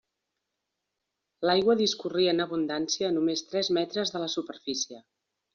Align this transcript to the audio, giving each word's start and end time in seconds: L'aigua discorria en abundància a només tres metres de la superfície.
L'aigua 1.49 1.75
discorria 1.83 2.33
en 2.33 2.45
abundància 2.47 3.11
a 3.11 3.15
només 3.19 3.47
tres 3.53 3.73
metres 3.81 4.15
de 4.17 4.23
la 4.27 4.35
superfície. 4.39 5.05